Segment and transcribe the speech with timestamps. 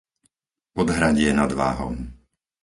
[0.77, 1.95] Podhradie nad Váhom